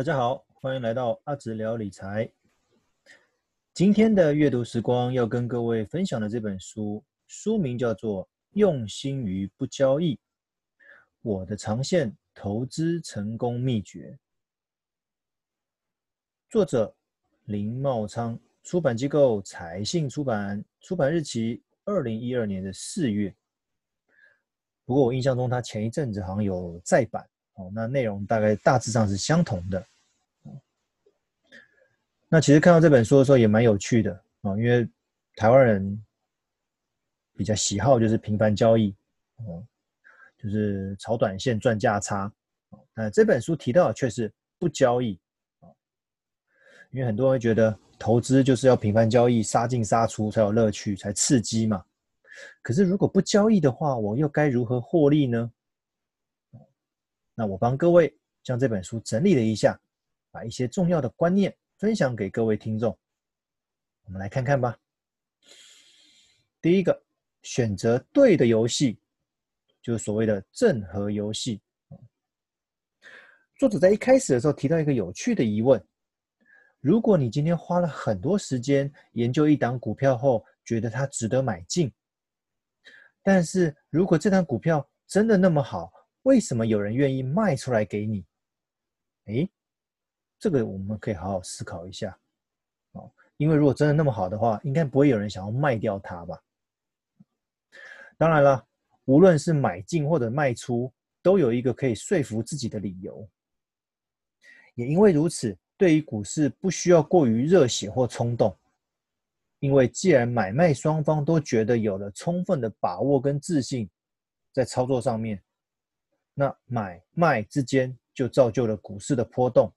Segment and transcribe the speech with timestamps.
[0.00, 2.26] 大家好，欢迎来到阿直聊理财。
[3.74, 10.18] 今天的阅读时光要跟各位分享的这本书，书名叫做《用心于不交易：
[11.20, 14.18] 我的长线投资成功秘诀》，
[16.48, 16.96] 作者
[17.44, 23.36] 林茂昌，出版机构财信出版，出版日期二零一二年的四月。
[24.86, 27.28] 不过我印象中，他前一阵子好像有再版。
[27.60, 29.86] 哦，那内容大概大致上是相同的。
[32.26, 34.88] 那其实看到这本书的时候也蛮有趣的啊，因为
[35.36, 36.04] 台湾人
[37.36, 38.94] 比较喜好就是频繁交易，
[39.36, 39.62] 哦，
[40.38, 42.32] 就是炒短线赚价差。
[42.94, 45.18] 那这本书提到的却是不交易，
[46.92, 51.84] 因为很多人会觉得投资就是要频繁交易，杀进杀出才有乐趣，才刺激嘛。
[52.62, 55.50] 可是如果不交易的话，我又该如何获利呢？
[57.40, 59.80] 那我帮各位将这本书整理了一下，
[60.30, 62.94] 把一些重要的观念分享给各位听众。
[64.02, 64.78] 我们来看看吧。
[66.60, 67.02] 第一个，
[67.40, 69.00] 选择对的游戏，
[69.80, 71.58] 就是所谓的正和游戏。
[73.58, 75.82] 作者在一开始的时候提到一个有趣的疑问：
[76.80, 81.90] 如果你今天花了很多时间研究一档股票后，觉得它值得买进，
[83.22, 85.90] 但是如果这档股票真的那么好，
[86.22, 88.24] 为什么有人愿意卖出来给你？
[89.26, 89.50] 诶，
[90.38, 92.18] 这个我们可以好好思考一下，
[92.92, 96.42] 哦，因为如果真的那么好的话，应该不会有人想要卖掉它吧？
[98.18, 98.66] 当然了，
[99.04, 103.28] 无论是买进或者卖出，都有一个可以说服自己的理由。
[104.74, 108.54] 也因为如此，对于股市不需要过于热血或冲动，
[109.58, 113.88] 因为既然买卖双方都觉得有了充分的把握跟自信，
[114.52, 115.42] 在操作上面。
[116.40, 119.70] 那买卖之间就造就了股市的波动，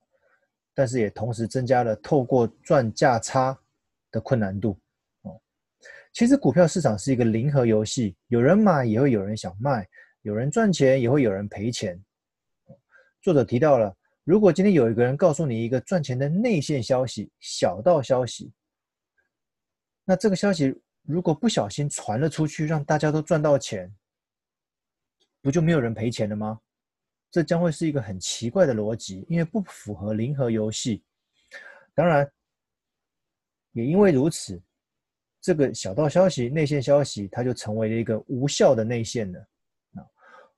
[0.72, 3.54] 但是也同时增加了透过赚价差
[4.10, 4.80] 的困难度。
[5.24, 5.38] 哦，
[6.14, 9.86] 其实股票市场是一个零和游戏，有人买也会有人想卖，
[10.22, 12.02] 有人赚钱也会有人赔钱。
[13.20, 13.94] 作者提到了，
[14.24, 18.50] 如果今天有一个人告诉你一个赚钱的内线消息、小道消息，
[20.02, 23.94] 那这个消息如果不小心传了出去，让大家都赚到钱。
[25.44, 26.58] 不就没有人赔钱了吗？
[27.30, 31.04] 这将会是一个很奇怪的逻辑，因为不符合零和游戏。
[31.94, 32.26] 当然，
[33.72, 34.58] 也因为如此，
[35.42, 39.38] 这个小道消息、内线消息，它就成为了一个无效的内线了。
[39.96, 40.06] 啊，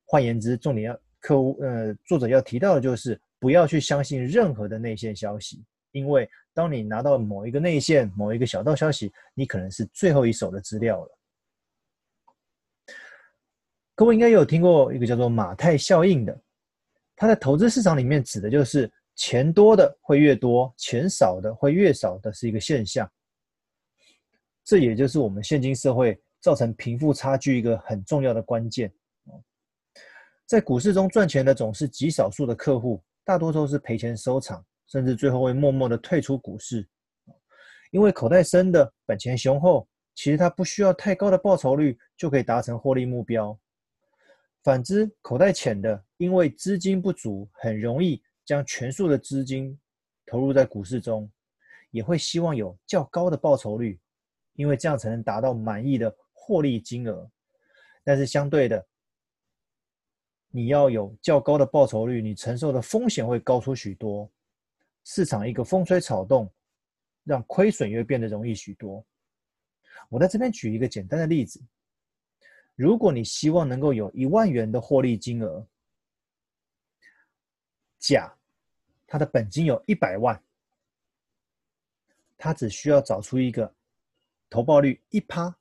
[0.05, 11.19] 换言之，重点要客户呃，作者要提到的就是不要去相信任何的内线消息，因为当你拿到某一个内线、某一个小道消息，你可能是最后一手的资料了。
[13.97, 16.39] 各位应该有听过一个叫做马太效应的，
[17.17, 23.11] 它在投资市场里面指的就是钱多的会越多，钱少的会越少的是一个现象。
[24.63, 28.93] 这也就是我们现今社会造成贫富差距一个很重要的关键。
[30.45, 36.87] 在股市中赚钱的总是极少数的客户，大多都是赔钱收场，甚至最后会默默的退出股市。
[37.93, 43.59] 因为口袋深的本钱雄厚，其实他不需要太高的报酬率就可以达成获利目标。
[44.67, 49.79] 反之，口袋浅的，因为资金不足，很容易将全数的资金
[50.27, 51.31] 投入在股市中，
[51.93, 53.97] 也会希望有较高的报酬率，
[54.55, 57.31] 因为这样才能达到满意的获利金额。
[58.03, 58.85] 但是相对的，
[60.49, 64.29] 你要有较高的报酬率，你承受的风险会高出许多。
[65.05, 66.53] 市场一个风吹草动，
[67.23, 69.07] 让亏损也会变得容易许多。
[70.09, 71.63] 我在这边举一个简单的例子。
[72.77, 75.67] 如果你希望能够有一万元的获利金额，
[77.99, 78.31] 甲，
[79.07, 80.41] 他的本金有一百万，
[82.37, 83.75] 他只需要找出一个
[84.51, 85.57] 投报率一趴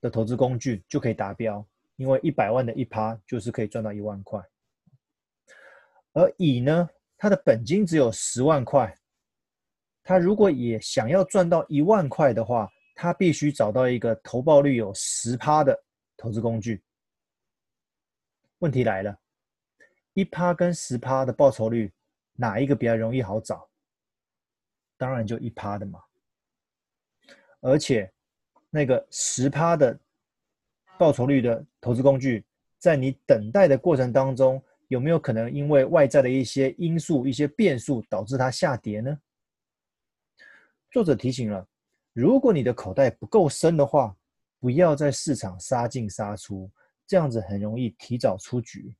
[0.00, 1.62] 的投资工具就可以达标，
[1.96, 4.42] 因为一百万的一趴就是可以赚到一万块。
[6.14, 6.88] 而乙呢，
[7.18, 8.96] 他的本金只有十万块，
[10.02, 15.83] 他如果也想要赚到一万块的话，他必须找到一个投报率有十趴的。
[16.24, 16.82] 投资工具，
[18.60, 19.20] 问题来了，
[20.14, 21.92] 一趴跟十趴的报酬率，
[22.32, 23.68] 哪一个比较容易好找？
[24.96, 26.02] 当然就一趴的嘛。
[27.60, 28.10] 而且，
[28.70, 30.00] 那个十趴的
[30.98, 32.42] 报酬率的投资工具，
[32.78, 39.20] 在你等待的过程当中，有没有可能因为外在的一些因素、一些变数导致它下跌呢？
[40.90, 41.68] 作者提醒了，
[42.14, 44.16] 如果你的口袋不够深的话，
[44.64, 46.70] 不要在市场杀进杀出，
[47.06, 48.96] 这样子很容易提早出局。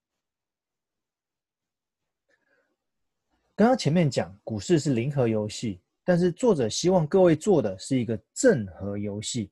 [3.57, 9.51] 刚刚前面讲股市是零和游戏，但是作者希望各位做的是一个正和游戏。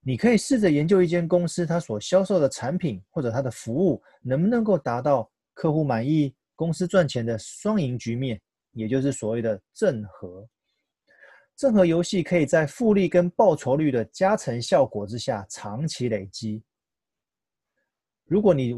[0.00, 8.40] 你可以试着研究一间公司，它所销售的产品或者它的服务能不能够达到客户满意、公司赚钱的双赢局面，
[8.72, 10.48] 也就是所谓的正和。
[11.56, 16.62] 正和游戏可以在复利跟报酬率的加成效果之下长期累积。
[18.26, 18.74] 如果你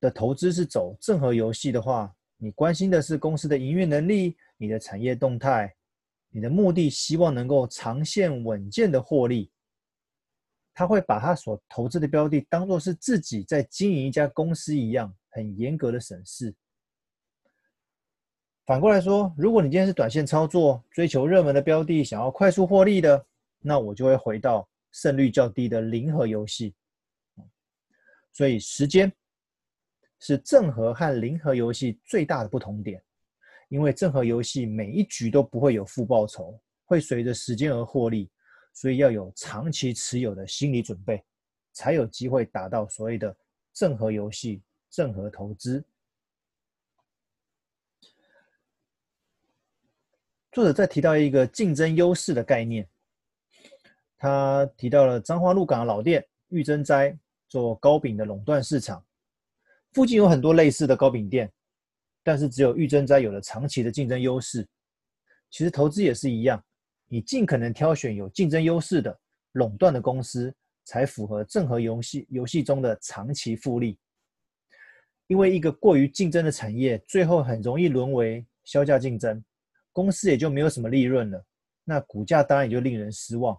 [0.00, 5.74] 的投资是走正和游戏的话，你关心的是公司的营运能力、你的产业动态，
[6.28, 9.50] 你的目的希望能够长线稳健的获利。
[10.74, 16.54] 他会把他所投资的标的当做是自己在经营一家公司一样，很严格的审视。
[18.70, 23.26] 反过来说，如果你今天是短线操作，追求热门的标的，想要快速获利的，
[23.58, 26.72] 那我就会回到胜率较低的零和游戏。
[28.30, 29.12] 所以，时间
[30.20, 33.02] 是正和和零和游戏最大的不同点，
[33.70, 38.30] 因为正和游戏每一局都不会有负报酬，会随着时间而获利。
[38.72, 41.20] 所以要有长期持有的心理准备，
[41.72, 43.36] 才有机会达到所谓的
[43.74, 45.84] 正和游戏、正和投资。
[50.52, 52.88] 作者再提到一个竞争优势的概念，
[54.18, 57.16] 他提到了彰化鹿港的老店玉珍斋
[57.48, 59.04] 做糕饼的垄断市场，
[59.92, 61.48] 附近有很多类似的糕饼店，
[62.24, 64.66] 但是只有玉珍斋有了长期的竞争优势。
[65.50, 66.62] 其实投资也是一样。
[67.12, 69.16] 你尽可能挑选有竞争优势的
[69.52, 70.52] 垄断的公司，
[70.84, 73.98] 才符合正和游戏游戏中的长期复利。
[75.28, 79.42] 因为一个过于竞争的产业，最后很容易沦为削价竞争，
[79.92, 81.44] 公司也就没有什么利润了，
[81.84, 83.58] 那股价当然也就令人失望。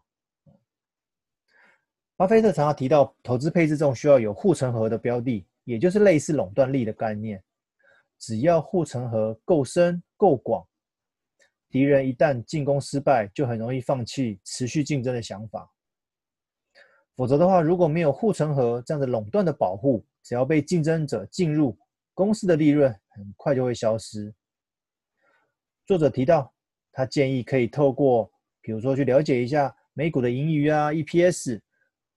[2.16, 7.44] 巴菲特常常提到，投资配置中需要有护城河的标的，也就是类似垄断力的概念。
[8.19, 10.63] 只要护城河够深够广。
[11.72, 15.72] 敌人一旦进攻失败，就很容易放弃持续竞争的想法。
[17.16, 21.77] 否则的话，如果没有护城河这样的垄断的保护，只要被竞争者进入，
[22.13, 24.34] 公司的利润很快就会消失。
[25.86, 26.54] 作者提到，
[26.92, 28.31] 他建议可以透过，
[28.62, 31.60] 比如说去了解一下美股的盈余啊、EPS、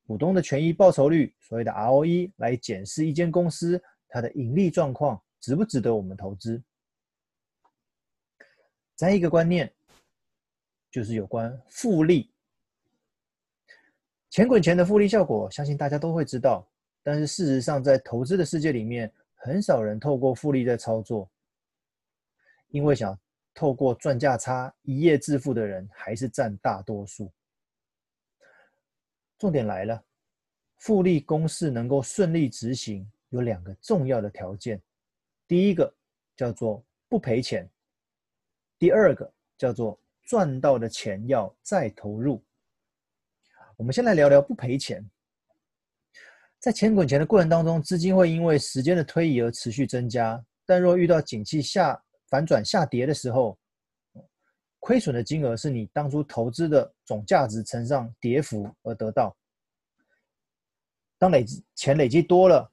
[0.07, 6.63] 股东的权益报酬率，所谓的 ROE，来检视一间公司它的盈利状况值不值得我们投资。
[8.95, 9.73] 再一个观念，
[10.91, 12.31] 就是有关复利。
[14.31, 16.69] 钱滚钱的复利效果，相信大家都会知道。
[17.03, 21.31] 但是事实上，在投资的世界里面，很少人透过复利在操作，
[22.69, 23.19] 因为想
[23.55, 27.33] 透过赚价差一夜致富的人还是占大多数。
[29.39, 30.05] 重点来了，
[30.79, 34.83] 复利公式能够顺利执行，有两个重要的条件。
[35.47, 35.95] 第一个
[36.37, 37.69] 叫做不赔钱。
[38.79, 42.43] 第二个叫做赚到的钱要再投入。
[43.77, 45.09] 我们先来聊聊不赔钱。
[46.59, 52.04] 在钱滚钱的过程当中，资金会因为时间的推移而持续增加，但若遇到景气下
[52.35, 53.57] 反转下跌的时候，
[54.81, 59.37] 亏损的金额是你当初投资的总价值乘上跌幅而得到。
[61.17, 62.69] 当累积钱累积多了，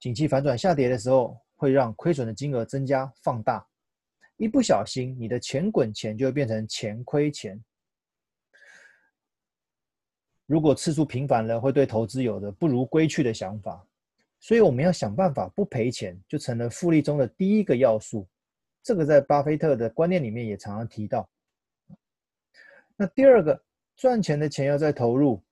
[0.00, 3.66] 景气反转下跌的时候，会让亏损的金额增加放大。
[4.36, 7.58] 一不小心，你的钱滚钱就会变成钱亏钱。
[10.44, 13.82] 如果次数频繁了，会对投资有着不如归去的想法。
[14.40, 18.26] 所以我们要想办法不赔钱，就成了复利中的第一个要素。
[18.82, 21.28] 这个在巴菲特的观念里面也常常提到。
[22.96, 23.62] 那第二个，
[23.96, 25.42] 赚钱的钱要再投入，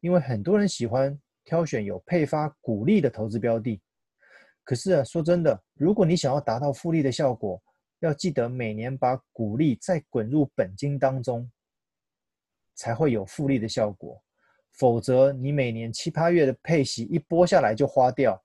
[0.00, 3.80] 因为很多人喜欢挑选有配发股利的投资标的。
[4.64, 7.62] 可是啊，说真的，如果你想要达到复利的效果，
[8.00, 11.50] 要记得每年把股利再滚入本金当中，
[12.74, 14.22] 才会有复利的效果。
[14.78, 18.40] 否则，你每年七八月的配息一拨下来就花掉，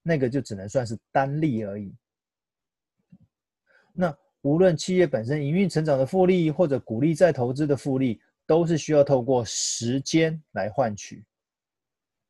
[0.00, 1.92] 那个就只能算是单利而已。
[3.92, 11.24] 那无论企业本身营运成长的复利，或者股利再投资的复利，都是需要透过时间来换取。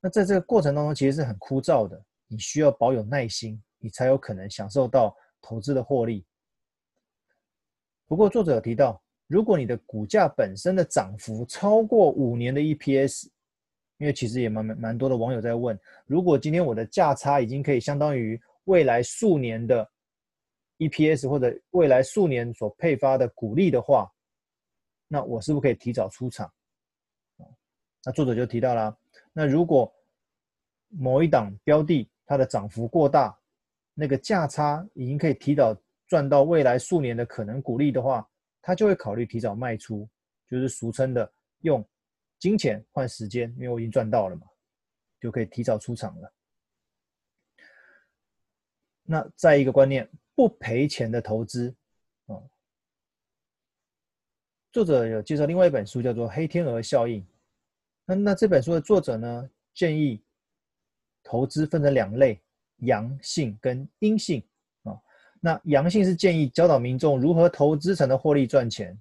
[0.01, 2.03] 那在这个过程当中，其实是很枯燥的。
[2.29, 6.25] 你需要保有耐心，你才有可能享受到投资的获利。
[8.07, 13.29] 不过，作者提到，如果你的股价本身的涨幅超过五年的 EPS，
[13.99, 19.89] 因为其实也蛮蛮蛮多的网友在问，如果今天我的价差已经可以相当于未来数年的
[20.79, 24.11] EPS 或者未来数年所配发的股利的话，
[25.09, 26.53] 那我是不是可以提早出场？
[28.05, 28.97] 那作者就提到了，
[29.33, 29.93] 那如果
[30.89, 33.37] 某一档标的它的涨幅过大，
[33.95, 38.29] 那个价差已经可以提早赚到未来数年的可能股利的话，
[38.67, 40.09] 他就会考虑提早卖出，
[40.49, 41.89] 就是俗称的用
[42.37, 44.45] 金钱换时间，因为我已经赚到了嘛，
[45.21, 46.33] 就可以提早出场了。
[49.05, 51.73] 那再一个观念，不赔钱的投资
[52.27, 52.43] 啊，
[54.73, 57.23] 作者有介绍另外一本书叫做《黑天鹅效应》。
[58.05, 60.21] 那那这本书的作者呢，建议
[61.23, 62.43] 投资分成两类：
[62.79, 64.43] 阳性跟阴性。
[65.47, 68.99] 那阳性是建议教导民众如何投资才能获利赚钱，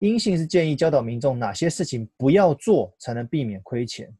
[0.00, 4.12] 阴性是建议教导民众哪些事情不要做才能避免亏钱。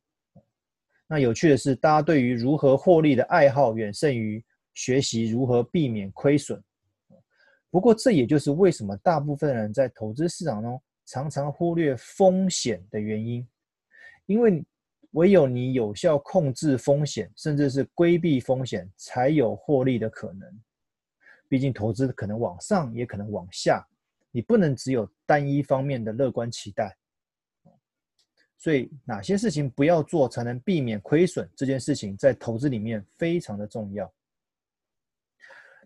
[1.08, 4.40] 那有趣的是，大家对于如何获利的爱好远胜于
[4.72, 6.62] 学习如何避免亏损。
[7.72, 13.44] 不过，这也就是为什么大部分人在投资市场中常常忽略风险的原因。
[14.26, 14.64] 因为
[15.10, 20.48] 唯有你有效控制风险，甚至是规避风险，才有获利的可能。
[21.48, 23.86] 毕竟，投资可能往上，也可能往下，
[24.30, 26.96] 你不能只有单一方面的乐观期待。
[28.58, 31.48] 所以，哪些事情不要做才能避免亏损？
[31.56, 34.12] 这件事情在投资里面非常的重要。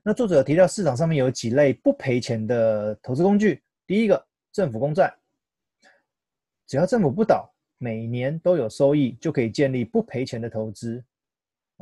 [0.02, 3.62] 那作者提到市场上面有几类不赔钱的投资工具。
[3.86, 5.14] 第一个，政府公债，
[6.66, 11.04] 只要政府不倒，每年都有收益，就可以建立不赔钱的投资。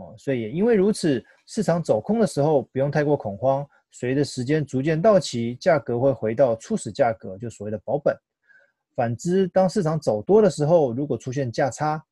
[0.00, 8.16] 哦，所以也因为如此，市场走空的时候不用太过恐慌，随着时间逐渐到期，价格会回到初始价格，就所谓的保本。
[8.96, 12.02] 反之，当市场走多的时候，如果出现价差，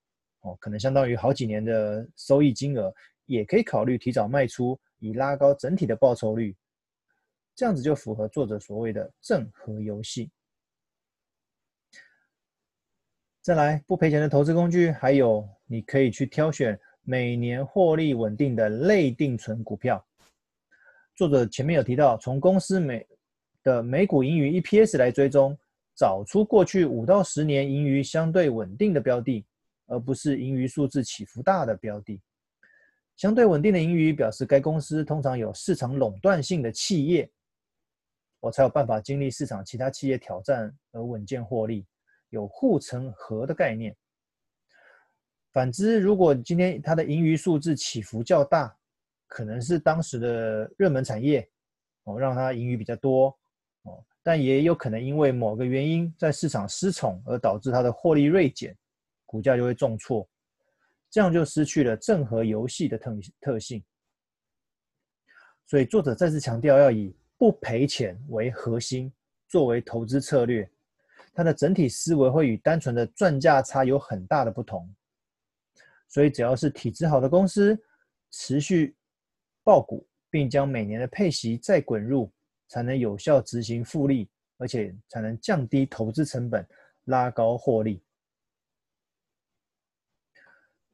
[0.41, 2.93] 哦，可能相当于好几年的收益金额，
[3.25, 4.79] 也可以考虑提早卖出。
[5.01, 6.57] 以拉高整体的报酬率，
[7.55, 10.29] 这样子就符合作者所谓的正和游戏。
[13.41, 16.77] 再来，不赔钱的投资工具，还有你可以去挑选
[17.11, 20.07] 每年获利稳定的类定存股票。
[21.17, 23.07] 作者前面有提到，从公司每
[23.63, 25.57] 的每股盈余 EPS 来追踪，
[25.97, 29.43] 找出过去五到十年盈余相对稳定的标的，
[29.87, 32.21] 而不是盈余数字起伏大的标的。
[33.17, 37.27] 相对稳定的盈余表示该公司通常有市场垄断性的企业，
[38.39, 41.87] 我才有办法经历市场其他企业挑战而稳健获利，
[42.29, 43.97] 有护城河的概念。
[45.53, 48.77] 反之，如果今天它的盈余数字起伏较大，
[49.27, 51.49] 可能是当时的热门产业
[52.05, 53.37] 哦，让它盈余比较多
[53.83, 58.77] 哦，但也有可能因为某个原因在市场失宠而导致它的获利锐减，
[59.27, 60.29] 股价就会重挫。
[61.11, 63.83] 这样就失去了正和游戏的特特性，
[65.67, 69.11] 所以作者再次强调要以不赔钱为核心
[69.49, 70.71] 作为投资策略，
[71.33, 74.87] 它的整体思维会与单纯的赚价差有很大的不同。
[76.09, 77.79] 所以只要是体质好的公司，
[78.31, 78.97] 持续
[79.63, 82.33] 爆股，并将每年的配息再滚入，
[82.69, 86.67] 才能有效执行复利，而且才能降低投资成本，
[87.05, 88.03] 拉高获利。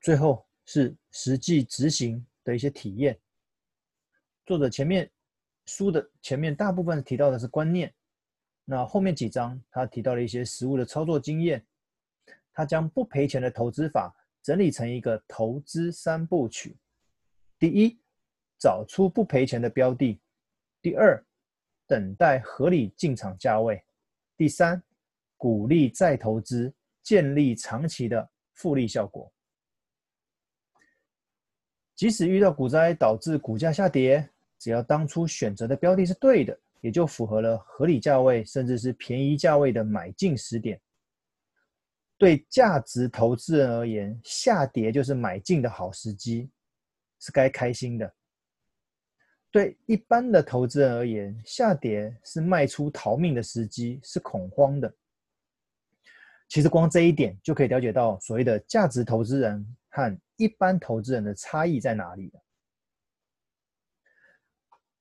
[0.00, 3.18] 最后是实际执行的一些体验。
[4.44, 5.10] 作者前面
[5.66, 7.94] 书的前面大部分提到的是观念，
[8.64, 11.64] 那后面几章他提到了一些实物的操作经验。
[12.56, 14.14] 他将不赔钱的投资法
[14.44, 16.76] 整理成一个投资三部曲：
[17.58, 17.98] 第一，
[18.58, 20.20] 找出不赔钱的标的；
[20.82, 21.24] 第二，
[21.86, 23.78] 等待合理进场价位；
[24.36, 24.82] 第三，
[25.38, 26.70] 鼓励再投资，
[27.02, 29.32] 建立长期的复利效果。
[31.94, 40.78] 即使遇到股灾导致股价下跌，只要当初选择的标的是对的，也就符合了合理价位甚至是便宜价位的买进时点。
[42.16, 46.50] 对价值投资人而言，下跌就是买进的好时机，
[47.18, 48.14] 是该开心的。
[49.50, 54.92] 对一般的投资人而言，下跌是卖出逃命的时机，是恐慌的。
[56.48, 62.32] 其实光这一点就可以了解到所谓的价值投资人和一般投资人的差异在哪里？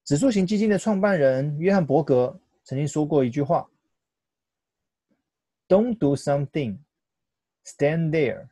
[0.04, 3.70] 指数型基金的创办人约翰伯格曾经说过一句话
[5.68, 6.78] ：“Don't do something,
[7.66, 8.48] stand there。”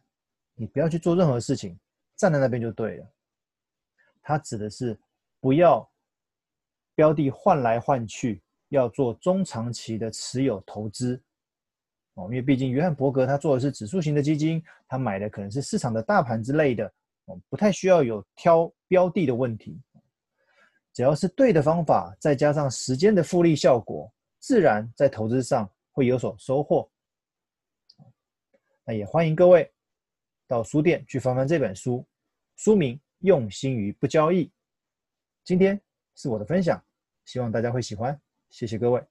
[0.56, 1.80] 你不要去做任何事情，
[2.16, 3.08] 站在那边就对了。
[4.22, 5.00] 他指的是
[5.40, 5.90] 不要
[6.94, 11.20] 标的换来换去，要做中长期的持有投资。
[12.14, 16.86] 哦，因为毕竟约翰伯格他做的是指数型的基金，他买的可能是市场的大盘之类的，
[17.26, 19.82] 哦，不太需要有挑标的的问题。
[20.94, 26.88] 只要是对的方法，再加上时间的复利效果，自然在投资上会有所收获。
[28.94, 29.72] 也欢迎各位
[30.48, 32.06] 到书店去翻翻这本书，
[32.56, 34.46] 书名《用心于不交易》。
[35.44, 35.80] 今天
[36.16, 36.84] 是我的分享，
[37.26, 38.20] 希望大家会喜欢，
[38.50, 39.02] 谢谢各位。